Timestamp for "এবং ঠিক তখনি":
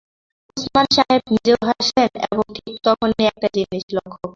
2.25-3.23